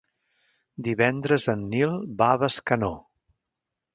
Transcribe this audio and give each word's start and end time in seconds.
Divendres 0.87 1.45
en 1.53 1.61
Nil 1.75 1.93
va 2.21 2.31
a 2.37 2.41
Bescanó. 2.45 2.93